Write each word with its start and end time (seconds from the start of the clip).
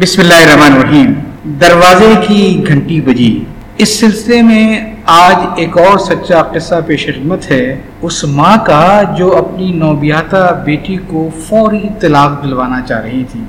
بسم 0.00 0.20
اللہ 0.20 0.34
الرحمن 0.34 0.72
الرحیم۔ 0.72 1.12
دروازے 1.60 2.12
کی 2.28 2.64
گھنٹی 2.66 3.00
بجی۔ 3.00 3.44
اس 3.78 4.00
سلسلے 4.00 4.42
میں 4.42 4.94
آج 5.06 5.34
ایک 5.56 5.78
اور 5.78 5.98
سچا 5.98 6.42
قصہ 6.42 6.74
پیش 6.86 7.06
خدمت 7.06 7.50
ہے۔ 7.50 7.76
اس 8.02 8.24
ماں 8.24 8.56
کا 8.66 9.02
جو 9.18 9.36
اپنی 9.36 9.72
نوبیاتا 9.72 10.50
بیٹی 10.50 10.96
کو 11.06 11.28
فوری 11.46 11.88
طلاق 12.00 12.44
دلوانا 12.44 12.80
چاہ 12.80 13.00
رہی 13.00 13.24
تھی۔ 13.32 13.40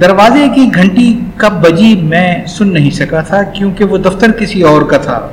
دروازے 0.00 0.48
کی 0.54 0.70
گھنٹی 0.74 1.20
کب 1.36 1.52
بجی 1.52 2.00
میں 2.02 2.46
سن 2.46 2.74
نہیں 2.74 2.90
سکا 2.90 3.20
تھا، 3.20 3.42
کیونکہ 3.42 3.84
وہ 3.84 3.98
دفتر 3.98 4.32
کسی 4.32 4.62
اور 4.62 4.82
کا 4.82 4.96
تھا۔ 4.96 5.28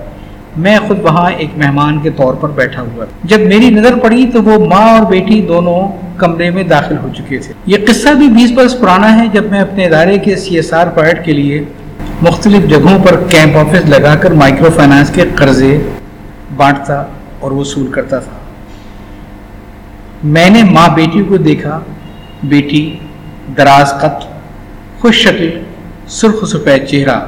میں 0.57 0.79
خود 0.87 0.99
وہاں 1.03 1.31
ایک 1.37 1.49
مہمان 1.57 1.99
کے 1.99 2.09
طور 2.09 2.33
پر 2.33 2.49
بیٹھا 2.49 2.81
ہوا۔ 2.81 3.05
جب 3.23 3.39
میری 3.39 3.69
نظر 3.69 3.95
پڑی 3.95 4.29
تو 4.33 4.43
وہ 4.43 4.65
ماں 4.65 4.97
اور 4.97 5.05
بیٹی 5.05 5.41
دونوں 5.41 6.06
کمرے 6.17 6.49
میں 6.49 6.63
داخل 6.63 6.97
ہو 6.97 7.09
چکے 7.17 7.37
تھے۔ 7.37 7.53
یہ 7.65 7.77
قصہ 7.87 8.09
بھی 8.09 8.27
بیس 8.27 8.51
برس 8.51 8.79
پرانا 8.79 9.19
ہے۔ 9.19 9.27
جب 9.33 9.45
میں 9.51 9.59
اپنے 9.59 9.85
ادارے 9.85 10.17
کے 10.17 10.35
سی 10.35 10.55
ایس 10.55 10.73
آر 10.73 10.87
پائٹ 10.87 11.25
کے 11.25 11.33
لیے 11.33 11.63
مختلف 12.21 12.69
جگہوں 12.69 13.03
پر 13.03 13.15
کیمپ 13.29 13.57
آفس 13.57 13.89
لگا 13.89 14.15
کر 14.15 14.31
مائکرو 14.31 14.69
فائنانس 14.75 15.11
کے 15.15 15.23
قرضے 15.35 15.77
بانٹتا 16.55 17.03
اور 17.39 17.51
وصول 17.51 17.87
کرتا 17.91 18.19
تھا۔ 18.19 18.31
میں 20.23 20.49
نے 20.49 20.63
ماں 20.63 20.87
بیٹی 20.95 21.23
کو 21.23 21.37
دیکھا۔ 21.37 21.79
بیٹی 22.43 22.99
دراز 23.57 23.93
قط 23.93 24.25
خوش 24.99 25.15
شکل، 25.15 25.63
سرخ 26.07 26.45
سفید 26.47 26.85
چہرہ۔ 26.85 27.19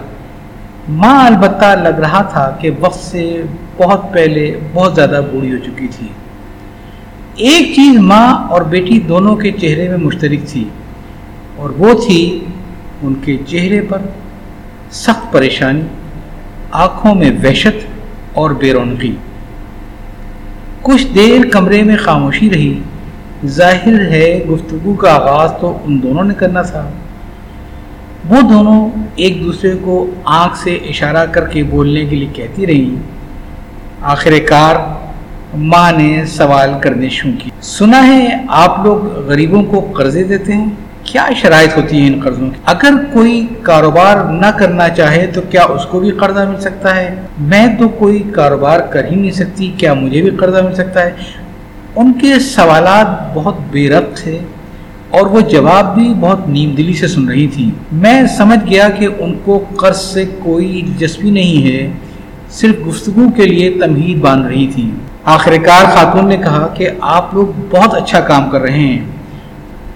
ماں 0.89 1.25
البتہ 1.25 1.75
لگ 1.83 1.99
رہا 1.99 2.21
تھا 2.21 2.55
کہ 2.59 2.71
وقت 2.79 3.03
سے 3.03 3.43
بہت 3.77 4.13
پہلے 4.13 4.59
بہت 4.73 4.95
زیادہ 4.95 5.21
بوڑھی 5.31 5.51
ہو 5.51 5.57
چکی 5.57 5.87
تھی۔ 5.87 6.07
ایک 7.39 7.75
چیز 7.75 7.99
ماں 7.99 8.47
اور 8.49 8.61
بیٹی 8.61 8.99
دونوں 8.99 9.35
کے 9.35 9.51
چہرے 9.51 9.89
میں 9.89 9.97
مشترک 9.97 10.47
تھی 10.47 10.63
اور 11.55 11.69
وہ 11.69 11.93
تھی 12.05 12.45
ان 13.01 13.13
کے 13.25 13.37
چہرے 13.47 13.81
پر 13.81 13.97
سخت 14.91 15.33
پریشانی، 15.33 15.81
آنکھوں 16.71 17.15
میں 17.15 17.31
وحشت 17.43 17.85
اور 18.33 18.51
بے 18.51 18.73
رونقی۔ 18.73 19.15
کچھ 20.81 21.07
دیر 21.15 21.49
کمرے 21.49 21.83
میں 21.83 21.95
خاموشی 21.97 22.49
رہی۔ 22.49 22.79
ظاہر 23.45 24.01
ہے 24.01 24.45
گفتگو 24.49 24.93
کا 24.93 25.13
آغاز 25.13 25.51
تو 25.61 25.77
ان 25.85 26.03
دونوں 26.03 26.23
نے 26.23 26.33
کرنا 26.33 26.61
تھا۔ 26.61 26.89
وہ 28.29 28.41
دونوں 28.41 28.89
ایک 29.15 29.41
دوسرے 29.43 29.75
کو 29.81 30.09
آنکھ 30.23 30.57
سے 30.57 30.75
اشارہ 30.75 31.25
کر 31.25 31.47
کے 31.47 31.63
بولنے 31.63 32.05
کے 32.05 32.15
لیے 32.15 32.27
کہتی 32.33 32.67
رہی 32.67 32.95
آخر 34.01 34.33
کار 34.49 34.75
ماں 35.53 35.91
نے 35.91 36.25
سوال 36.27 36.71
کرنے 36.81 37.07
شروع 37.09 37.31
کی 37.39 37.49
سنا 37.61 38.05
ہے 38.07 38.35
آپ 38.57 38.85
لوگ 38.85 39.05
غریبوں 39.27 39.63
کو 39.63 39.79
قرضے 39.95 40.23
دیتے 40.23 40.53
ہیں؟ 40.53 40.69
کیا 41.03 41.25
شرائط 41.37 41.77
ہوتی 41.77 42.01
ہیں 42.01 42.07
ان 42.07 42.19
قرضوں 42.23 42.49
کی؟ 42.49 42.59
اگر 42.65 42.95
کوئی 43.13 43.45
کاروبار 43.63 44.23
نہ 44.31 44.51
کرنا 44.57 44.89
چاہے 44.89 45.25
تو 45.33 45.41
کیا 45.51 45.63
اس 45.75 45.85
کو 45.91 45.99
بھی 45.99 46.11
قرضہ 46.19 46.45
مل 46.49 46.59
سکتا 46.61 46.95
ہے؟ 46.95 47.15
میں 47.39 47.65
تو 47.79 47.87
کوئی 47.99 48.19
کاروبار 48.35 48.79
کر 48.91 49.05
ہی 49.11 49.15
نہیں 49.15 49.31
سکتی، 49.31 49.71
کیا 49.77 49.93
مجھے 49.93 50.21
بھی 50.21 50.31
قرضہ 50.39 50.61
مل 50.65 50.75
سکتا 50.75 51.05
ہے؟ 51.05 51.11
ان 51.95 52.13
کے 52.21 52.39
سوالات 52.49 53.33
بہت 53.33 53.59
بے 53.71 53.89
ربط 53.89 54.17
تھے 54.19 54.37
اور 55.09 55.25
وہ 55.25 55.39
جواب 55.49 55.93
بھی 55.95 56.13
بہت 56.19 56.47
نیم 56.49 56.75
دلی 56.75 56.93
سے 56.93 57.07
سن 57.07 57.27
رہی 57.29 57.47
تھی 57.53 57.69
میں 58.01 58.21
سمجھ 58.37 58.63
گیا 58.69 58.89
کہ 58.89 59.07
ان 59.19 59.33
کو 59.45 59.63
قرض 59.77 60.01
سے 60.13 60.25
کوئی 60.39 60.81
دلچسپی 60.87 61.29
نہیں 61.31 61.65
ہے، 61.65 61.89
صرف 62.51 62.87
گفتگو 62.87 63.29
کے 63.35 63.45
لیے 63.45 63.69
تمہید 63.79 64.19
باندھ 64.21 64.47
رہی 64.47 64.67
تھی 64.75 64.89
آخر 65.29 65.55
کار 65.65 65.85
خاتون 65.93 66.27
نے 66.27 66.37
کہا 66.37 66.67
کہ 66.73 66.89
آپ 67.01 67.33
لوگ 67.33 67.47
بہت 67.69 67.93
اچھا 67.93 68.19
کام 68.19 68.49
کر 68.49 68.61
رہے 68.61 68.71
ہیں، 68.71 68.99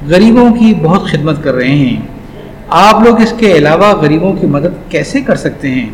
غریبوں 0.08 0.54
کی 0.54 0.74
بہت 0.82 1.08
خدمت 1.08 1.44
کر 1.44 1.54
رہے 1.54 1.76
ہیں۔ 1.76 2.02
آپ 2.70 3.02
لوگ 3.02 3.22
اس 3.22 3.34
کے 3.38 3.52
علاوہ 3.52 3.92
غریبوں 4.02 4.34
کی 4.34 4.48
مدد 4.48 4.74
کیسے 4.90 5.22
کر 5.22 5.36
سکتے 5.36 5.72
ہیں؟ 5.72 5.90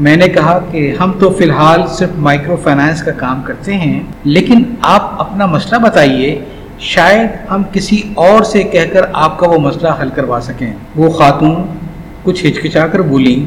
میں 0.00 0.16
نے 0.16 0.28
کہا 0.28 0.58
کہ 0.70 0.94
ہم 1.00 1.12
تو 1.18 1.30
فی 1.30 1.44
الحال 1.44 1.86
صرف 1.88 2.18
مائکرو 2.18 2.56
فائنانس 2.56 3.02
کا 3.02 3.12
کام 3.12 3.42
کرتے 3.42 3.74
ہیں، 3.74 4.00
لیکن 4.24 4.62
آپ 4.82 5.20
اپنا 5.20 5.46
مسئلہ 5.46 5.78
بتائیے، 5.78 6.38
شاید 6.86 7.28
ہم 7.50 7.62
کسی 7.72 8.00
اور 8.14 8.42
سے 8.44 8.62
کہہ 8.62 8.92
کر 8.92 9.06
آپ 9.12 9.38
کا 9.38 9.48
وہ 9.48 9.58
مسئلہ 9.58 9.94
حل 10.00 10.08
کروا 10.14 10.40
سکیں۔ 10.40 10.72
وہ 10.96 11.10
خاتون 11.10 11.54
کچھ 12.22 12.44
ہچکچا 12.46 12.86
کر 12.86 13.02
بولی 13.02 13.38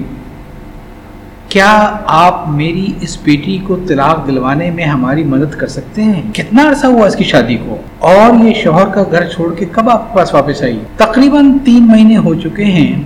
کیا 1.49 1.97
آپ 2.05 2.49
میری 2.49 2.87
اس 3.01 3.17
بیٹی 3.23 3.57
کو 3.67 3.77
طلاق 3.87 4.27
دلوانے 4.27 4.71
میں 4.71 4.85
ہماری 4.85 5.23
مدد 5.23 5.55
کر 5.55 5.67
سکتے 5.67 6.03
ہیں؟ 6.03 6.21
کتنا 6.33 6.69
عرصہ 6.69 6.87
ہوا 6.87 7.07
اس 7.07 7.15
کی 7.15 7.23
شادی 7.23 7.57
کو؟ 7.57 7.77
اور 7.99 8.45
یہ 8.45 8.53
شوہر 8.53 8.87
کا 8.87 9.03
گھر 9.11 9.27
چھوڑ 9.27 9.53
کے 9.53 9.65
کب 9.71 9.89
آپ 9.89 10.13
کے 10.13 10.17
پاس 10.17 10.33
واپس 10.33 10.63
آئی؟ 10.63 10.79
تقریباً 10.97 11.57
تین 11.57 11.87
مہینے 11.87 12.17
ہو 12.17 12.33
چکے 12.33 12.65
ہیں 12.65 13.01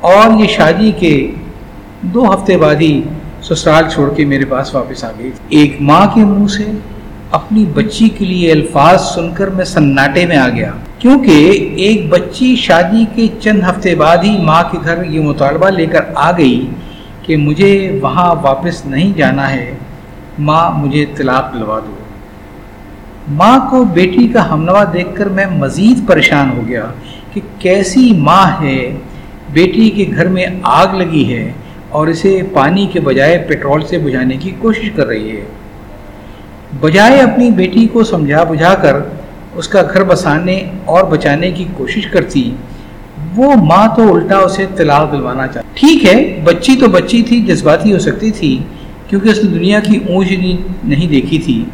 اور 0.00 0.40
یہ 0.40 0.46
شادی 0.46 0.92
کے 0.98 1.30
دو 2.00 2.34
ہفتے 2.34 2.56
بعد 2.56 2.74
ہی 2.80 3.02
سسرال 3.42 3.84
چھوڑ 3.90 4.14
کے 4.14 4.24
میرے 4.24 4.44
پاس 4.44 4.74
واپس 4.74 5.04
آ 5.04 5.10
گئی۔ 5.18 5.30
ایک 5.48 5.76
ماں 5.80 6.06
کے 6.14 6.24
منہ 6.24 6.46
سے 6.46 6.70
اپنی 7.30 7.64
بچی 7.74 8.08
کے 8.08 8.24
لیے 8.24 8.52
الفاظ 8.52 9.00
سن 9.00 9.34
کر 9.34 9.48
میں 9.48 9.64
سناٹے 9.64 10.26
میں 10.26 10.36
آ 10.36 10.48
گیا۔ 10.48 10.72
کیونکہ 10.98 11.68
ایک 11.76 12.08
بچی 12.08 12.56
شادی 12.56 13.04
کے 13.14 13.26
چند 13.40 13.60
ہفتے 13.70 13.94
بعد 13.94 14.16
ہی 14.16 14.38
ماں 14.38 14.62
کے 14.72 14.78
گھر 14.84 15.04
یہ 15.04 15.20
مطالبہ 15.20 15.70
لے 15.70 15.86
کر 15.86 16.00
آ 16.14 16.30
گئی 16.38 16.66
کہ 17.30 17.36
مجھے 17.36 17.98
وہاں 18.02 18.34
واپس 18.42 18.86
نہیں 18.86 19.18
جانا 19.18 19.50
ہے، 19.52 19.74
ماں 20.38 20.70
مجھے 20.70 21.04
طلاق 21.16 21.54
دلوا 21.54 21.78
دو۔ 21.78 21.94
ماں 23.28 23.70
کو 23.70 23.84
بیٹی 23.84 24.28
کا 24.28 24.52
ہمنوا 24.52 24.84
دیکھ 24.92 25.08
کر 25.14 25.28
میں 25.28 25.46
مزید 25.46 26.08
پریشان 26.08 26.50
ہو 26.50 26.62
گیا 26.68 26.84
کہ 27.32 27.40
کیسی 27.58 28.12
ماں 28.16 28.62
ہے۔ 28.62 28.96
بیٹی 29.52 29.90
کے 29.90 30.04
گھر 30.16 30.28
میں 30.28 30.46
آگ 30.62 30.94
لگی 30.94 31.34
ہے 31.34 31.52
اور 31.88 32.06
اسے 32.06 32.42
پانی 32.52 32.86
کے 32.86 33.00
بجائے 33.00 33.44
پیٹرول 33.48 33.82
سے 33.82 33.98
بجھانے 33.98 34.36
کی 34.36 34.50
کوشش 34.58 34.90
کر 34.90 35.06
رہی 35.06 35.36
ہے۔ 35.36 35.44
بجائے 36.80 37.20
اپنی 37.20 37.50
بیٹی 37.50 37.86
کو 37.86 38.04
سمجھا 38.04 38.44
بجھا 38.44 38.74
کر، 38.74 38.96
اس 39.54 39.68
کا 39.68 39.82
گھر 39.82 40.04
بسانے 40.04 40.70
اور 40.84 41.04
بچانے 41.04 41.50
کی 41.50 41.64
کوشش 41.76 42.06
کرتی 42.06 42.54
وہ 43.36 43.54
ماں 43.54 43.96
تو 43.96 44.14
الٹا 44.14 44.38
اسے 44.38 44.66
طلاق 44.76 45.12
دلوانا 45.12 45.46
چاہتی 45.46 45.68
ٹھیک 45.74 46.04
ہے، 46.04 46.40
بچی 46.44 46.76
تو 46.80 46.88
بچی 46.88 47.22
تھی، 47.22 47.40
جذباتی 47.40 47.92
ہو 47.92 47.98
سکتی 47.98 48.30
تھی، 48.30 48.58
کیونکہ 49.08 49.28
اس 49.28 49.44
نے 49.44 49.50
دنیا 49.50 49.80
کی 49.80 49.98
اونچ 50.08 50.32
نہیں 50.84 51.06
دیکھی 51.06 51.38
تھی۔ 51.38 51.64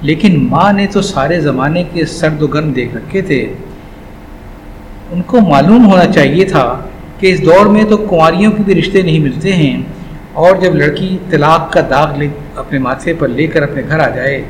لیکن 0.00 0.48
ماں 0.48 0.72
نے 0.72 0.86
تو 0.86 1.02
سارے 1.02 1.40
زمانے 1.40 1.84
کے 1.92 2.04
سرد 2.04 2.42
و 2.42 2.46
گرم 2.46 2.72
دیکھ 2.72 2.96
رکھے 2.96 3.22
تھے۔ 3.22 3.52
ان 5.12 5.22
کو 5.22 5.40
معلوم 5.40 5.86
ہونا 5.86 6.06
چاہیے 6.06 6.44
تھا 6.44 6.80
کہ 7.18 7.32
اس 7.32 7.44
دور 7.44 7.66
میں 7.66 7.84
تو 7.84 7.96
کنواریوں 7.96 8.52
کے 8.52 8.62
بھی 8.62 8.74
رشتے 8.74 9.02
نہیں 9.02 9.18
ملتے 9.18 9.52
ہیں۔ 9.52 9.82
اور 10.32 10.56
جب 10.56 10.74
لڑکی 10.74 11.18
طلاق 11.30 11.72
کا 11.72 11.80
داغ 11.90 12.18
لے 12.18 12.28
اپنے 12.56 12.78
ماتھے 12.78 13.14
پر 13.14 13.28
لے 13.28 13.46
کر 13.46 13.62
اپنے 13.62 13.82
گھر 13.88 13.98
آ 13.98 14.08
جائے، 14.08 14.42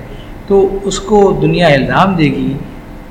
تو 0.47 0.79
اس 0.83 1.01
کو 1.01 1.39
دنیا 1.43 1.69
الزام 1.69 2.15
دے 2.15 2.25
گی 2.25 2.53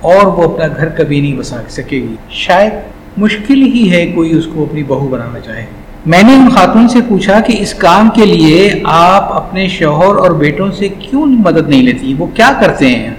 اور 0.01 0.25
وہ 0.25 0.43
اپنا 0.43 0.65
گھر 0.77 0.89
کبھی 0.89 1.21
نہیں 1.21 1.37
بسا 1.37 1.57
سکے 1.69 1.97
گی۔ 1.97 2.15
شاید 2.29 2.71
مشکل 3.17 3.61
ہی 3.61 3.91
ہے 3.91 4.11
کوئی 4.15 4.37
اس 4.37 4.47
کو 4.53 4.63
اپنی 4.63 4.83
بہو 4.83 5.07
بنانا 5.07 5.39
چاہے۔ 5.39 5.65
میں 6.05 6.23
نے 6.23 6.33
ان 6.33 6.49
خاتون 6.49 6.87
سے 6.87 6.99
پوچھا 7.09 7.39
کہ 7.39 7.55
اس 7.59 7.73
کام 7.73 8.09
کے 8.15 8.25
لیے 8.25 8.73
آپ 8.83 9.33
اپنے 9.33 9.67
شوہر 9.67 10.15
اور 10.15 10.31
بیٹوں 10.31 10.71
سے 10.71 10.87
کیوں 10.99 11.25
مدد 11.25 11.69
نہیں 11.69 11.83
لیتی؟ 11.83 12.13
وہ 12.17 12.25
کیا 12.25 12.53
کرتے 12.61 12.87
ہیں؟ 12.87 13.09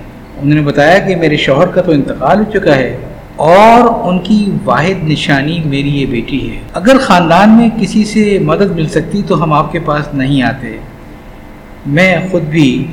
انہوں 0.42 0.54
نے 0.54 0.60
بتایا 0.60 0.98
کہ 0.98 1.16
میرے 1.16 1.36
شوہر 1.36 1.66
کا 1.66 1.80
تو 1.82 1.92
انتقال 1.92 2.38
ہو 2.38 2.58
چکا 2.58 2.76
ہے 2.76 2.96
اور 3.36 4.10
ان 4.10 4.18
کی 4.18 4.50
واحد 4.64 5.08
نشانی 5.08 5.62
میری 5.64 6.00
یہ 6.00 6.06
بیٹی 6.06 6.50
ہے۔ 6.50 6.60
اگر 6.72 6.98
خاندان 6.98 7.50
میں 7.50 7.68
کسی 7.80 8.04
سے 8.04 8.38
مدد 8.38 8.70
مل 8.74 8.88
سکتی 8.88 9.22
تو 9.26 9.42
ہم 9.42 9.52
آپ 9.52 9.72
کے 9.72 9.78
پاس 9.78 10.14
نہیں 10.14 10.42
آتے۔ 10.42 10.76
میں 11.86 12.16
خود 12.30 12.42
بھی 12.42 12.86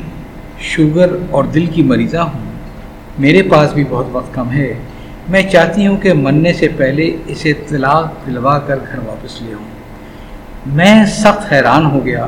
شوگر 0.59 1.07
اور 1.29 1.43
دل 1.43 1.65
کی 1.65 1.83
مریضہ 1.83 2.17
ہوں۔ 2.17 2.51
میرے 3.19 3.41
پاس 3.41 3.73
بھی 3.73 3.83
بہت 3.89 4.05
وقت 4.11 4.33
کم 4.33 4.51
ہے۔ 4.51 4.73
میں 5.29 5.41
چاہتی 5.41 5.87
ہوں 5.87 5.97
کہ 5.97 6.13
مرنے 6.13 6.53
سے 6.53 6.67
پہلے 6.67 7.17
اسے 7.27 7.53
طلاق 7.67 8.27
دلوا 8.27 8.59
کر 8.59 8.75
گھر 8.91 8.99
واپس 8.99 9.41
لے 9.41 9.53
آؤں۔ 9.53 9.65
میں 10.67 11.05
سخت 11.05 11.53
حیران 11.53 11.85
ہو 11.85 12.05
گیا 12.05 12.27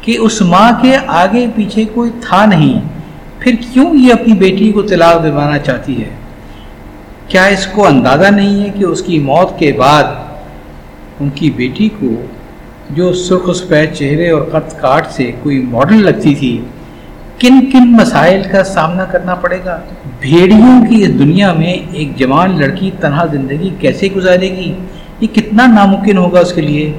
کہ 0.00 0.16
اس 0.18 0.42
ماں 0.42 0.70
کے 0.82 0.96
آگے 1.06 1.46
پیچھے 1.56 1.84
کوئی 1.84 2.10
تھا 2.20 2.46
نہیں۔ 2.46 2.80
پھر 3.38 3.54
کیوں 3.72 3.94
یہ 3.94 4.12
اپنی 4.12 4.34
بیٹی 4.34 4.72
کو 4.72 4.82
طلاق 4.82 5.22
دلوانا 5.22 5.58
چاہتی 5.58 6.04
ہے؟ 6.04 6.10
کیا 7.28 7.44
اس 7.44 7.66
کو 7.66 7.86
اندازہ 7.86 8.26
نہیں 8.26 8.64
ہے 8.64 8.68
کہ 8.78 8.84
اس 8.84 9.02
کی 9.02 9.18
موت 9.18 9.58
کے 9.58 9.72
بعد 9.72 10.04
ان 11.20 11.28
کی 11.34 11.50
بیٹی 11.50 11.88
کو 11.88 12.26
جو 12.90 13.12
سرخ 13.12 13.56
سفید 13.56 13.94
چہرے 13.94 14.30
اور 14.30 14.42
قط 14.42 14.80
کاٹ 14.80 15.06
سے 15.10 15.32
کوئی 15.42 15.58
ماڈل 15.58 16.04
لگتی 16.04 16.34
تھی 16.34 16.60
کن 17.42 17.58
کن 17.70 17.92
مسائل 17.92 18.42
کا 18.50 18.62
سامنا 18.64 19.04
کرنا 19.04 19.34
پڑے 19.34 19.58
گا؟ 19.64 19.78
بھیڑیوں 20.20 20.74
کی 20.86 21.02
اس 21.04 21.18
دنیا 21.18 21.52
میں 21.52 21.72
ایک 21.92 22.16
جوان 22.16 22.58
لڑکی 22.60 22.90
تنہا 23.00 23.24
زندگی 23.32 23.70
کیسے 23.78 24.08
گزارے 24.16 24.50
گی؟ 24.56 24.72
یہ 25.20 25.26
کتنا 25.34 25.66
ناممکن 25.66 26.18
ہوگا 26.18 26.40
اس 26.40 26.52
کے 26.52 26.60
لیے؟ 26.60 26.92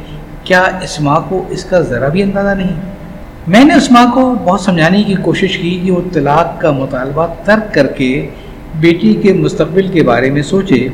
کیا 0.44 0.64
اس 0.82 1.00
ماں 1.02 1.20
کو 1.30 1.44
اس 1.50 1.64
کا 1.66 1.80
ذرا 1.82 2.08
بھی 2.08 2.24
اندازہ 2.24 2.56
نہیں؟ 2.58 2.74
میں 3.48 3.64
نے 3.64 3.74
اس 3.74 3.90
ماں 3.92 4.06
کو 4.14 4.24
بہت 4.44 4.62
سمجھانے 4.62 5.04
کی 5.04 5.16
کوشش 5.22 5.58
کی 5.58 5.80
کہ 5.86 5.92
وہ 5.92 6.02
طلاق 6.14 6.60
کا 6.62 6.72
مطالبہ 6.72 7.28
ترک 7.46 7.74
کر 7.74 7.88
کے 7.88 8.12
بیٹی 8.80 9.14
کے 9.14 9.34
مستقبل 9.34 9.88
کے 9.88 10.04
بارے 10.04 10.30
میں 10.32 10.42
سوچے، 10.42 10.88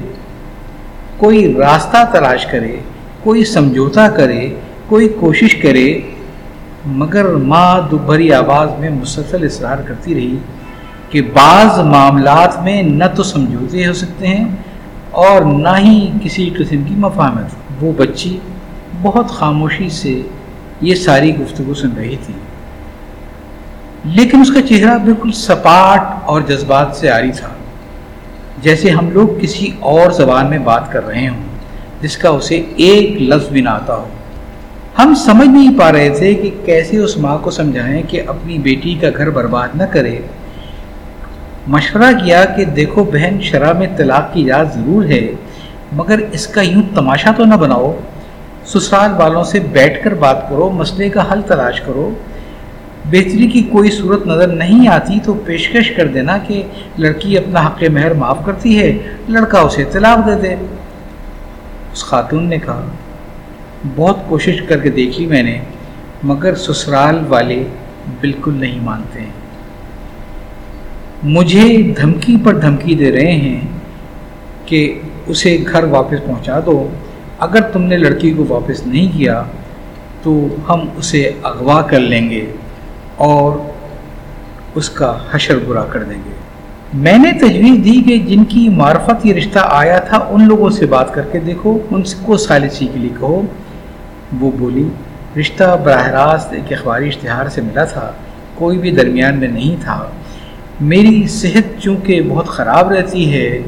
کوئی 1.17 1.53
راستہ 1.53 2.03
تلاش 2.13 2.45
کرے، 2.45 2.75
کوئی 3.23 3.45
سمجھوتا 3.45 4.07
کرے، 4.09 4.47
کوئی 4.87 5.07
کوشش 5.19 5.55
کرے 5.55 5.87
مگر 6.85 7.25
ماں 7.25 7.89
دوبھری 7.91 8.33
آواز 8.33 8.69
میں 8.79 8.89
مسلسل 8.89 9.45
اصرار 9.45 9.77
کرتی 9.77 10.15
رہی 10.15 10.35
کہ 11.09 11.21
بعض 11.21 11.79
معاملات 11.79 12.63
میں 12.63 12.83
نہ 12.83 13.03
تو 13.15 13.23
سمجھوتے 13.23 13.87
ہو 13.87 13.93
سکتے 13.93 14.27
ہیں 14.27 14.45
اور 15.11 15.41
نہ 15.41 15.77
ہی 15.79 16.11
کسی 16.23 16.49
قسم 16.49 16.83
کی 16.83 16.95
مفاہمت۔ 16.97 17.45
وہ 17.81 17.91
بچی 17.97 18.39
بہت 19.01 19.29
خاموشی 19.29 19.89
سے 19.89 20.21
یہ 20.81 20.95
ساری 20.95 21.37
گفتگو 21.37 21.73
سن 21.73 21.89
رہی 21.97 22.15
تھی۔ 22.25 22.33
لیکن 24.05 24.41
اس 24.41 24.51
کا 24.51 24.61
چہرہ 24.61 24.97
بالکل 24.97 25.31
سپاٹ 25.31 26.01
اور 26.25 26.41
جذبات 26.41 26.95
سے 26.95 27.09
آری 27.09 27.31
تھا۔ 27.31 27.49
جیسے 28.61 28.89
ہم 28.89 29.11
لوگ 29.11 29.27
کسی 29.41 29.71
اور 29.79 30.11
زبان 30.11 30.49
میں 30.49 30.59
بات 30.59 30.91
کر 30.91 31.07
رہے 31.07 31.27
ہوں 31.27 31.43
جس 32.01 32.17
کا 32.17 32.29
اسے 32.29 32.63
ایک 32.75 33.21
لفظ 33.21 33.49
بھی 33.49 33.61
نہ 33.61 33.69
آتا 33.69 33.95
ہو۔ 33.95 34.07
ہم 35.03 35.13
سمجھ 35.15 35.47
نہیں 35.47 35.79
پا 35.79 35.91
رہے 35.91 36.09
تھے 36.09 36.33
کہ 36.33 36.49
کیسے 36.65 36.97
اس 36.97 37.17
ماں 37.17 37.37
کو 37.37 37.51
سمجھائیں 37.51 38.03
کہ 38.07 38.21
اپنی 38.27 38.57
بیٹی 38.57 38.95
کا 39.01 39.07
گھر 39.17 39.29
برباد 39.29 39.67
نہ 39.75 39.83
کرے۔ 39.83 40.17
مشورہ 41.67 42.11
کیا 42.23 42.45
کہ 42.45 42.65
دیکھو 42.65 43.03
بہن، 43.03 43.41
شرح 43.41 43.73
میں 43.73 43.87
طلاق 43.97 44.33
کی 44.33 44.51
اجازت 44.51 44.73
ضرور 44.73 45.03
ہے، 45.03 45.27
مگر 45.91 46.19
اس 46.31 46.47
کا 46.47 46.61
یوں 46.61 46.81
تماشا 46.95 47.31
تو 47.37 47.45
نہ 47.45 47.55
بناؤ۔ 47.55 47.95
سسرال 48.65 49.11
والوں 49.13 49.43
سے 49.43 49.59
بیٹھ 49.59 50.03
کر 50.03 50.13
بات 50.13 50.49
کرو، 50.49 50.69
مسئلے 50.69 51.09
کا 51.09 51.31
حل 51.31 51.41
تلاش 51.41 51.81
کرو۔ 51.81 52.09
بہتری 53.05 53.47
کی 53.47 53.61
کوئی 53.61 53.91
صورت 53.91 54.27
نظر 54.27 54.47
نہیں 54.47 54.87
آتی 54.87 55.19
تو 55.23 55.33
پیشکش 55.33 55.91
کر 55.91 56.07
دینا 56.07 56.37
کہ 56.37 56.63
لڑکی 56.97 57.37
اپنا 57.37 57.67
حق 57.67 57.83
مہر 57.83 58.13
معاف 58.13 58.37
کرتی 58.45 58.79
ہے، 58.79 58.97
لڑکا 59.29 59.59
اسے 59.59 59.83
طلاق 59.91 60.27
دے 60.27 60.35
دے۔ 60.41 60.55
اس 61.93 62.03
خاتون 62.03 62.43
نے 62.49 62.57
کہا۔ 62.57 62.81
بہت 63.95 64.17
کوشش 64.27 64.61
کر 64.61 64.77
کے 64.77 64.89
دیکھ 64.89 65.19
لی 65.19 65.25
میں 65.25 65.43
نے، 65.43 65.59
مگر 66.23 66.55
سسرال 66.55 67.19
والے 67.27 67.63
بالکل 68.21 68.53
نہیں 68.53 68.79
مانتے۔ 68.79 69.19
مجھے 71.23 71.93
دھمکی 72.01 72.37
پر 72.43 72.53
دھمکی 72.53 72.95
دے 72.95 73.11
رہے 73.11 73.31
ہیں 73.31 73.61
کہ 74.65 74.99
اسے 75.27 75.63
گھر 75.71 75.83
واپس 75.83 76.25
پہنچا 76.25 76.59
دو۔ 76.65 76.87
اگر 77.39 77.61
تم 77.61 77.81
نے 77.81 77.97
لڑکی 77.97 78.31
کو 78.31 78.45
واپس 78.47 78.87
نہیں 78.87 79.17
کیا، 79.17 79.43
تو 80.23 80.47
ہم 80.69 80.79
اسے 80.97 81.31
اغوا 81.43 81.81
کر 81.81 81.99
لیں 81.99 82.29
گے 82.29 82.51
اور 83.15 83.51
اس 84.75 84.89
کا 84.89 85.17
حشر 85.31 85.57
برا 85.67 85.83
کر 85.83 86.03
دیں 86.03 86.21
گے۔ 86.25 86.33
میں 86.93 87.17
نے 87.17 87.31
تجویز 87.31 87.85
دی 87.85 88.01
کہ 88.01 88.17
جن 88.17 88.43
کی 88.43 88.69
معرفت 88.69 89.25
یہ 89.25 89.33
رشتہ 89.33 89.59
آیا 89.61 89.99
تھا، 89.99 90.17
ان 90.17 90.47
لوگوں 90.47 90.69
سے 90.69 90.85
بات 90.85 91.13
کر 91.13 91.21
کے 91.21 91.39
دیکھو، 91.39 91.79
ان 91.91 92.01
کو 92.23 92.37
سالسی 92.37 92.87
کے 92.93 92.99
لیے 92.99 93.09
کہو۔ 93.19 93.41
وہ 94.41 94.51
بولی، 94.59 94.87
رشتہ 95.39 95.77
براہ 95.83 96.07
راست 96.07 96.53
ایک 96.53 96.73
اخباری 96.73 97.07
اشتہار 97.07 97.49
سے 97.49 97.61
ملا 97.61 97.83
تھا، 97.83 98.11
کوئی 98.55 98.77
بھی 98.77 98.91
درمیان 98.91 99.37
میں 99.37 99.47
نہیں 99.47 99.75
تھا۔ 99.83 100.05
میری 100.81 101.27
صحت 101.27 101.81
چونکہ 101.81 102.21
بہت 102.21 102.47
خراب 102.47 102.91
رہتی 102.91 103.33
ہے، 103.33 103.61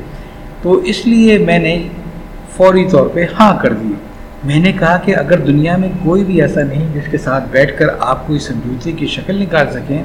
تو 0.61 0.73
اس 0.73 1.07
لیے 1.07 1.37
میں 1.37 1.59
نے 1.59 1.87
فوری 2.57 2.87
طور 2.89 3.07
پہ 3.13 3.25
ہاں 3.39 3.57
کر 3.61 3.73
دی۔ 3.73 3.93
میں 4.43 4.59
نے 4.59 4.71
کہا 4.71 4.97
کہ 4.97 5.15
اگر 5.15 5.37
دنیا 5.37 5.77
میں 5.77 5.89
کوئی 6.03 6.23
بھی 6.23 6.41
ایسا 6.41 6.63
نہیں 6.63 6.87
جس 6.93 7.11
کے 7.11 7.17
ساتھ 7.17 7.43
بیٹھ 7.51 7.79
کر 7.79 7.87
آپ 7.99 8.27
کو 8.27 8.33
اس 8.33 8.43
سمجھوتے 8.43 8.91
کی 8.91 9.07
شکل 9.07 9.41
نکال 9.41 9.71
سکیں، 9.71 10.03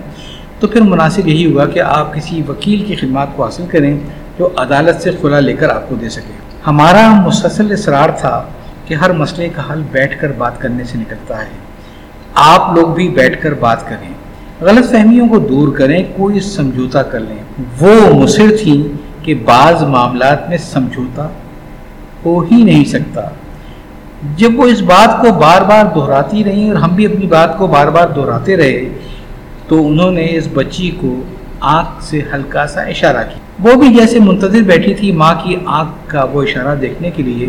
تو 0.60 0.66
پھر 0.66 0.80
مناسب 0.80 1.28
یہی 1.28 1.46
ہوگا 1.46 1.66
کہ 1.66 1.80
آپ 1.80 2.14
کسی 2.14 2.42
وکیل 2.48 2.84
کی 2.84 2.96
خدمات 2.96 3.28
کو 3.36 3.44
حاصل 3.44 3.64
کریں 3.70 3.98
جو 4.38 4.48
عدالت 4.56 5.02
سے 5.02 5.10
خلا 5.22 5.40
لے 5.40 5.52
کر 5.52 5.68
آپ 5.68 5.88
کو 5.88 5.94
دے 5.94 6.08
سکے۔ 6.08 6.32
ہمارا 6.66 7.20
مسلسل 7.26 7.72
اصرار 7.72 8.08
تھا 8.08 8.44
کہ 8.86 8.94
ہر 8.94 9.12
مسئلے 9.12 9.48
کا 9.48 9.62
حل 9.70 9.82
بیٹھ 9.92 10.20
کر 10.20 10.32
بات 10.32 10.60
کرنے 10.60 10.84
سے 10.84 10.98
نکلتا 10.98 11.40
ہے۔ 11.40 11.50
آپ 12.34 12.76
لوگ 12.76 12.88
بھی 12.88 13.08
بیٹھ 13.08 13.42
کر 13.42 13.54
بات 13.54 13.88
کریں۔ 13.88 14.08
غلط 14.60 14.90
فہمیوں 14.90 15.28
کو 15.28 15.38
دور 15.38 15.76
کریں، 15.76 16.04
کوئی 16.16 16.40
سمجھوتا 16.40 17.02
کر 17.02 17.20
لیں۔ 17.20 17.64
وہ 17.80 18.22
مصر 18.22 18.56
تھی 18.62 18.92
کہ 19.22 19.34
بعض 19.34 19.82
معاملات 19.82 20.48
میں 20.48 20.58
سمجھوتا 20.58 21.28
ہو 22.24 22.40
ہی 22.40 22.62
نہیں 22.62 22.84
سکتا۔ 22.84 23.20
جب 24.36 24.48
وہ 24.54 24.66
اس 24.66 24.82
بات 24.82 25.20
کو 25.20 25.32
بار 25.32 25.62
بار 25.62 25.84
دہراتی 25.94 26.44
رہی 26.44 26.68
اور 26.68 26.76
ہم 26.76 26.94
بھی 26.94 27.06
اپنی 27.06 27.26
بات 27.26 27.58
کو 27.58 27.66
بار 27.66 27.86
بار 27.86 28.08
دہراتے 28.08 28.56
رہے، 28.56 28.88
تو 29.68 29.86
انہوں 29.86 30.10
نے 30.10 30.26
اس 30.30 30.48
بچی 30.54 30.90
کو 30.90 31.20
آنکھ 31.60 32.04
سے 32.04 32.20
ہلکا 32.34 32.66
سا 32.66 32.80
اشارہ 32.80 33.16
کیا۔ 33.16 33.68
وہ 33.68 33.80
بھی 33.80 33.94
جیسے 33.94 34.18
منتظر 34.18 34.62
بیٹھی 34.62 34.94
تھی 34.94 35.12
ماں 35.12 35.34
کی 35.42 35.56
آنکھ 35.66 36.10
کا 36.10 36.24
وہ 36.24 36.42
اشارہ 36.42 36.74
دیکھنے 36.74 37.10
کے 37.10 37.22
لیے۔ 37.22 37.48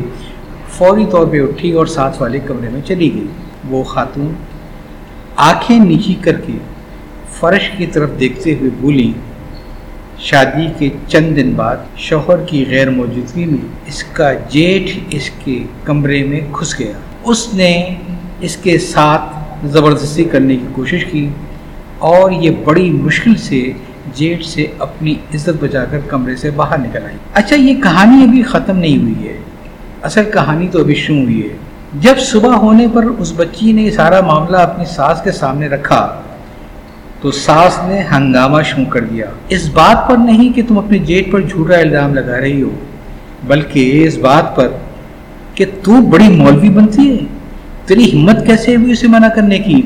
فوری 0.77 1.05
طور 1.11 1.27
پہ 1.27 1.41
اٹھی 1.41 1.71
اور 1.71 1.85
ساتھ 1.85 2.21
والے 2.21 2.39
کمرے 2.39 2.69
میں 2.69 2.81
چلی 2.85 3.13
گئی۔ 3.13 3.27
وہ 3.69 3.83
خاتون 3.83 4.33
آنکھیں 5.35 5.79
نیچی 5.79 6.13
کر 6.13 6.33
کے 6.33 6.53
فرش 7.39 7.69
کی 7.77 7.85
طرف 7.85 8.09
دیکھتے 8.19 8.55
ہوئے 8.55 8.69
بولی 8.81 9.13
شادی 10.19 10.67
کے 10.77 10.89
چند 11.07 11.35
دن 11.35 11.53
بعد 11.55 11.77
شوہر 11.97 12.37
کی 12.45 12.65
غیر 12.69 12.89
موجودگی 12.89 13.45
میں 13.45 13.65
اس 13.87 14.03
کا 14.03 14.33
جیٹھ 14.33 14.99
اس 15.09 15.29
کے 15.43 15.63
کمرے 15.83 16.23
میں 16.23 16.41
گھس 16.59 16.79
گیا۔ 16.79 16.91
اس 17.23 17.53
نے 17.53 17.95
اس 18.41 18.57
کے 18.57 18.77
ساتھ 18.77 19.35
زبردستی 19.67 20.23
کرنے 20.23 20.55
کی 20.55 20.67
کوشش 20.71 21.05
کی 21.05 21.29
اور 21.99 22.31
یہ 22.31 22.51
بڑی 22.63 22.89
مشکل 22.91 23.35
سے 23.35 23.71
جیٹ 24.13 24.45
سے 24.45 24.67
اپنی 24.79 25.15
عزت 25.35 25.63
بچا 25.63 25.85
کر 25.85 25.99
کمرے 26.07 26.35
سے 26.35 26.49
باہر 26.49 26.77
نکل 26.77 27.03
آئی۔ 27.05 27.17
اچھا 27.33 27.55
یہ 27.55 27.75
کہانی 27.75 28.23
ابھی 28.23 28.43
ختم 28.43 28.77
نہیں 28.77 28.97
ہوئی 28.97 29.27
ہے۔ 29.27 29.37
اصل 30.01 30.23
کہانی 30.33 30.67
تو 30.67 30.79
ابھی 30.79 30.95
شروع 30.95 31.21
ہوئی 31.21 31.43
ہے۔ 31.43 31.57
جب 31.93 32.19
صبح 32.19 32.55
ہونے 32.55 32.87
پر 32.93 33.03
اس 33.03 33.33
بچی 33.35 33.71
نے 33.71 33.91
سارا 33.91 34.21
معاملہ 34.21 34.57
اپنی 34.57 34.85
ساس 34.85 35.21
کے 35.21 35.31
سامنے 35.31 35.67
رکھا، 35.67 36.21
تو 37.21 37.31
ساس 37.31 37.79
نے 37.83 38.01
ہنگامہ 38.11 38.61
شروع 38.61 38.85
کر 38.85 39.01
دیا۔ 39.01 39.25
اس 39.49 39.69
بات 39.73 40.09
پر 40.09 40.17
نہیں 40.17 40.53
کہ 40.53 40.61
تم 40.67 40.77
اپنے 40.77 40.97
جیٹ 40.97 41.31
پر 41.31 41.41
جھوٹا 41.41 41.77
الزام 41.77 42.13
لگا 42.13 42.39
رہی 42.39 42.61
ہو، 42.61 42.69
بلکہ 43.43 44.03
اس 44.07 44.17
بات 44.17 44.55
پر 44.55 44.67
کہ 45.55 45.65
تو 45.83 46.01
بڑی 46.01 46.27
مولوی 46.27 46.69
بنتی 46.69 47.11
ہے۔ 47.11 47.25
تیری 47.85 48.17
ہمت 48.17 48.45
کیسے 48.45 48.75
ہوئی 48.75 48.91
اسے 48.91 49.07
منع 49.07 49.27
کرنے 49.27 49.59
کی؟ 49.59 49.81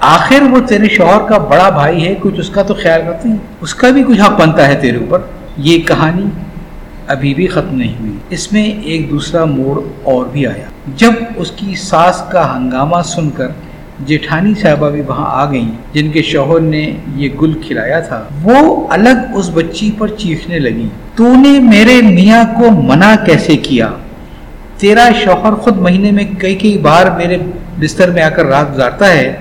آخر 0.00 0.42
وہ 0.42 0.60
تیرے 0.66 0.88
شوہر 0.88 1.28
کا 1.28 1.38
بڑا 1.38 1.70
بھائی 1.70 2.08
ہے، 2.08 2.14
کچھ 2.20 2.40
اس 2.40 2.50
کا 2.50 2.62
تو 2.62 2.74
خیال 2.74 3.00
کرتے 3.06 3.28
ہیں۔ 3.28 3.36
اس 3.60 3.74
کا 3.74 3.90
بھی 3.90 4.04
کچھ 4.06 4.20
حق 4.20 4.40
بنتا 4.40 4.68
ہے 4.68 4.74
تیرے 4.74 4.96
اوپر۔ 4.96 5.18
یہ 5.56 5.78
کہانی 5.78 6.24
ابھی 7.06 7.34
بھی 7.34 7.46
ختم 7.46 7.76
نہیں 7.76 7.94
ہوئی۔ 8.00 8.12
اس 8.30 8.52
میں 8.52 8.64
ایک 8.64 9.10
دوسرا 9.10 9.44
موڑ 9.44 9.80
اور 10.02 10.26
بھی 10.26 10.46
آیا۔ 10.46 10.66
جب 10.96 11.12
اس 11.36 11.50
کی 11.50 11.74
ساس 11.74 12.22
کا 12.32 12.56
ہنگامہ 12.56 13.02
سن 13.04 13.30
کر 13.30 13.48
جیٹھانی 14.06 14.54
صاحبہ 14.54 14.90
بھی 14.90 15.00
وہاں 15.00 15.26
آ 15.28 15.50
گئیں، 15.50 15.68
جن 15.92 16.10
کے 16.10 16.22
شوہر 16.22 16.60
نے 16.60 16.92
یہ 17.16 17.28
گل 17.42 17.52
کھلایا 17.66 18.00
تھا، 18.00 18.22
وہ 18.42 18.86
الگ 18.90 19.34
اس 19.34 19.50
بچی 19.54 19.90
پر 19.98 20.08
چیخنے 20.08 20.58
لگی 20.58 20.88
تو 21.14 21.34
نے 21.34 21.60
میرے 21.60 22.02
میاں 22.02 22.44
کو 22.58 22.70
منع 22.70 23.14
کیسے 23.26 23.56
کیا؟ 23.56 23.88
تیرا 24.78 25.08
شوہر 25.24 25.54
خود 25.54 25.76
مہینے 25.76 26.10
میں 26.10 26.24
کئی 26.38 26.54
کئی 26.54 26.78
بار 26.78 27.06
میرے 27.16 27.36
بستر 27.80 28.10
میں 28.10 28.22
آ 28.22 28.28
کر 28.28 28.44
رات 28.44 28.74
گزارتا 28.74 29.12
ہے۔ 29.12 29.36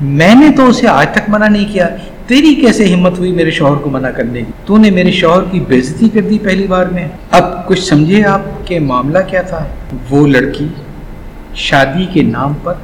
میں 0.00 0.34
نے 0.34 0.48
تو 0.56 0.66
اسے 0.66 0.88
آج 0.88 1.06
تک 1.12 1.28
منع 1.28 1.48
نہیں 1.48 1.72
کیا۔ 1.72 1.88
تیری 2.26 2.54
کیسے 2.54 2.94
ہمت 2.94 3.18
ہوئی 3.18 3.32
میرے 3.32 3.50
شوہر 3.50 3.76
کو 3.76 3.90
منع 3.90 4.10
کرنے 4.10 4.40
کی؟ 4.40 4.52
تو 4.64 4.76
نے 4.76 4.90
میرے 4.90 5.12
شوہر 5.12 5.42
کی 5.50 5.60
بےزتی 5.60 6.08
کر 6.08 6.20
دی 6.20 6.38
پہلی 6.38 6.66
بار 6.66 6.86
میں۔ 6.86 7.08
اب 7.30 7.68
کچھ 7.68 7.80
سمجھے 7.80 8.24
آپ 8.24 8.40
کے 8.64 8.78
معاملہ 8.78 9.18
کیا 9.28 9.42
تھا؟ 9.42 9.66
وہ 10.10 10.26
لڑکی 10.26 10.68
شادی 11.54 12.06
کے 12.12 12.22
نام 12.22 12.52
پر 12.62 12.74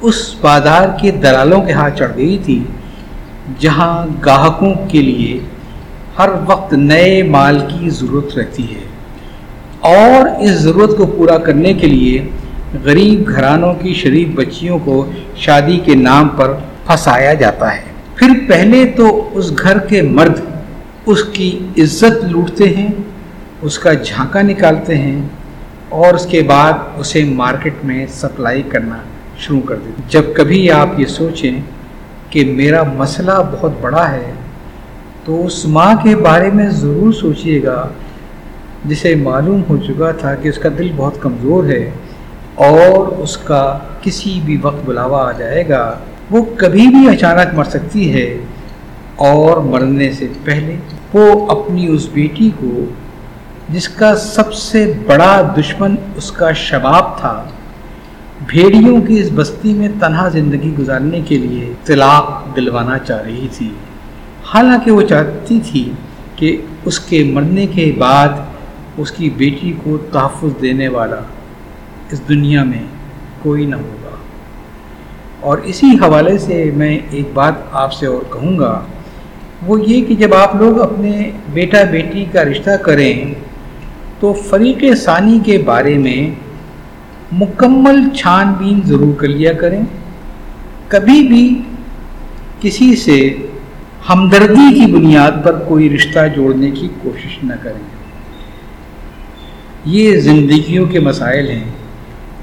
اس 0.00 0.34
بازار 0.40 0.88
کے 1.00 1.10
دلالوں 1.10 1.62
کے 1.62 1.72
ہاتھ 1.72 1.98
چڑھ 1.98 2.16
گئی 2.16 2.38
تھی، 2.44 2.64
جہاں 3.58 4.06
گاہکوں 4.24 4.74
کے 4.88 5.02
لیے 5.02 5.40
ہر 6.18 6.28
وقت 6.46 6.72
نئے 6.72 7.22
مال 7.22 7.58
کی 7.58 7.90
ضرورت 7.90 8.38
رہتی 8.38 8.62
ہے۔ 8.62 8.80
اور 9.80 10.42
اس 10.42 10.50
ضرورت 10.50 10.96
کو 10.96 11.06
پورا 11.06 11.38
کرنے 11.38 11.72
کے 11.72 11.86
لیے 11.86 12.28
غریب 12.84 13.28
گھرانوں 13.28 13.74
کی 13.74 13.94
شریف 13.94 14.28
بچیوں 14.34 14.78
کو 14.84 15.10
شادی 15.36 15.80
کے 15.84 15.94
نام 15.94 16.28
پر 16.28 16.52
پھنسایا 16.86 17.34
جاتا 17.34 17.76
ہے۔ 17.76 17.89
پھر 18.20 18.28
پہلے 18.48 18.84
تو 18.96 19.06
اس 19.32 19.50
گھر 19.62 19.78
کے 19.78 20.00
مرد 20.02 20.40
اس 21.06 21.22
کی 21.24 21.50
عزت 21.78 22.24
لوٹتے 22.24 22.68
ہیں، 22.68 22.88
اس 23.62 23.78
کا 23.78 23.92
جھانکا 23.92 24.42
نکالتے 24.42 24.96
ہیں 24.98 25.20
اور 25.88 26.14
اس 26.14 26.26
کے 26.26 26.42
بعد 26.42 26.72
اسے 26.98 27.22
مارکیٹ 27.24 27.84
میں 27.84 28.06
سپلائی 28.14 28.62
کرنا 28.62 28.98
شروع 29.38 29.60
کر 29.60 29.76
دیتے 29.76 30.02
جب 30.08 30.24
کبھی 30.36 30.70
آپ 30.70 31.00
یہ 31.00 31.06
سوچیں 31.06 31.60
کہ 32.30 32.44
میرا 32.56 32.82
مسئلہ 32.96 33.38
بہت 33.52 33.72
بڑا 33.80 34.10
ہے، 34.12 34.32
تو 35.24 35.46
اس 35.46 35.64
ماں 35.66 35.94
کے 36.02 36.16
بارے 36.16 36.50
میں 36.50 36.68
ضرور 36.70 37.12
سوچئے 37.12 37.62
گا۔ 37.62 37.88
جسے 38.84 39.14
معلوم 39.14 39.62
ہو 39.68 39.76
چکا 39.76 40.10
تھا 40.10 40.34
کہ 40.34 40.48
اس 40.48 40.58
کا 40.58 40.68
دل 40.78 40.90
بہت 40.96 41.20
کمزور 41.20 41.64
ہے 41.64 41.90
اور 42.68 43.06
اس 43.22 43.36
کا 43.36 43.78
کسی 44.02 44.40
بھی 44.44 44.56
وقت 44.62 44.84
بلاوا 44.84 45.26
آ 45.28 45.32
جائے 45.32 45.68
گا۔ 45.68 45.84
وہ 46.30 46.42
کبھی 46.56 46.86
بھی 46.86 47.08
اچانک 47.08 47.54
مر 47.54 47.64
سکتی 47.64 48.12
ہے 48.14 48.26
اور 49.16 49.56
مرنے 49.62 50.10
سے 50.12 50.26
پہلے 50.44 50.76
وہ 51.14 51.46
اپنی 51.50 51.86
اس 51.86 52.08
بیٹی 52.12 52.50
کو، 52.60 52.84
جس 53.68 53.88
کا 53.88 54.14
سب 54.16 54.52
سے 54.54 54.92
بڑا 55.06 55.54
دشمن 55.56 55.94
اس 56.16 56.30
کا 56.32 56.52
شباب 56.52 57.18
تھا، 57.18 57.32
بھیڑیوں 58.46 59.00
کی 59.00 59.18
اس 59.20 59.28
بستی 59.34 59.72
میں 59.74 59.88
تنہا 60.00 60.28
زندگی 60.28 60.72
گزارنے 60.78 61.20
کے 61.20 61.38
لیے 61.38 61.72
طلاق 61.84 62.56
دلوانا 62.56 62.98
چاہ 62.98 63.20
رہی 63.22 63.48
تھی۔ 63.56 63.70
حالانکہ 64.44 64.90
وہ 64.90 65.02
چاہتی 65.02 65.58
تھی 65.66 65.90
کہ 66.36 66.56
اس 66.84 66.98
کے 67.00 67.22
مرنے 67.24 67.66
کے 67.66 67.92
بعد 67.98 68.28
اس 68.98 69.10
کی 69.10 69.30
بیٹی 69.30 69.72
کو 69.82 69.96
تحفظ 70.12 70.60
دینے 70.62 70.88
والا 70.88 71.20
اس 72.10 72.28
دنیا 72.28 72.64
میں 72.64 72.84
کوئی 73.42 73.66
نہ 73.66 73.76
ہوگا 73.76 73.99
اور 75.40 75.58
اسی 75.58 75.86
حوالے 75.86 76.38
سے 76.38 76.70
میں 76.76 76.98
ایک 77.10 77.28
بات 77.34 77.54
آپ 77.72 77.92
سے 77.92 78.06
اور 78.06 78.32
کہوں 78.32 78.58
گا۔ 78.58 78.80
وہ 79.66 79.80
یہ 79.86 80.04
کہ 80.04 80.14
جب 80.14 80.34
آپ 80.34 80.56
لوگ 80.56 80.80
اپنے 80.80 81.30
بیٹا 81.52 81.82
بیٹی 81.84 82.24
کا 82.32 82.44
رشتہ 82.44 82.70
کریں 82.70 83.34
تو 84.20 84.32
فریق 84.32 84.84
ثانی 84.96 85.38
کے 85.44 85.58
بارے 85.58 85.98
میں 85.98 86.30
مکمل 87.32 88.16
چھان 88.16 88.52
بین 88.58 88.80
ضرور 88.84 89.20
کر 89.20 89.28
لیا 89.28 89.52
کریں۔ 89.52 89.82
کبھی 90.88 91.28
بھی 91.28 91.62
کسی 92.60 92.96
سے 92.96 93.34
ہمدردی 94.08 94.74
کی 94.74 94.92
بنیاد 94.92 95.32
پر 95.44 95.58
کوئی 95.58 95.94
رشتہ 95.94 96.18
جوڑنے 96.36 96.70
کی 96.70 96.88
کوشش 97.02 97.44
نہ 97.44 97.52
کریں۔ 97.62 97.82
یہ 99.84 100.16
زندگیوں 100.16 100.86
کے 100.86 101.00
مسائل 101.00 101.50
ہیں۔ 101.50 101.64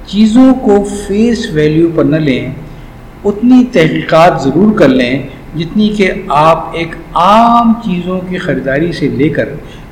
چیزوں 0.05 0.55
کو 0.55 0.87
فیس 1.07 1.51
ویلیو 1.53 1.89
پر 1.95 2.03
نہ 2.03 2.15
لیں۔ 2.15 2.49
اتنی 3.27 3.63
تحقیقات 3.71 4.41
ضرور 4.41 4.77
کر 4.79 4.87
لیں 4.87 5.23
جتنی 5.55 5.89
کہ 5.89 6.11
آپ 6.27 6.69
ایک 6.73 6.95
عام 7.13 7.73
چیزوں 7.85 8.19
کی 8.29 8.37
خریداری 8.37 8.91
سے 8.91 9.07
لے 9.07 9.29
کر 9.29 9.49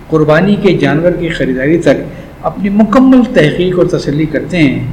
قربانی 0.10 0.56
کے 0.56 0.78
جانور 0.78 1.12
کی 1.12 1.30
خریداری 1.30 1.78
تک 1.78 2.04
اپنی 2.42 2.70
مکمل 2.70 3.24
تحقیق 3.34 3.80
اور 3.80 3.86
تسلی 3.86 4.26
کرتے 4.26 4.58
ہیں۔ 4.58 4.88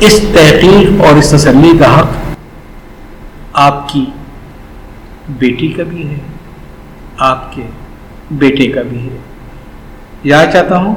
اس 0.00 0.20
تحقیق 0.32 1.00
اور 1.00 1.18
اس 1.18 1.30
تسلی 1.30 1.72
کا 1.78 2.00
حق 2.00 2.06
آپ 3.52 3.88
کی 3.88 4.04
بیٹی 5.28 5.68
کا 5.68 5.82
بھی 5.88 6.08
ہے، 6.08 6.18
آپ 7.18 7.54
کے 7.54 7.62
بیٹے 8.30 8.66
کا 8.66 8.82
بھی 8.88 8.98
ہے۔ 8.98 9.16
یاد 10.24 10.46
چاہتا 10.52 10.76
ہوں، 10.76 10.94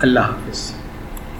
اللہ 0.00 0.20
حافظ۔ 0.20 0.75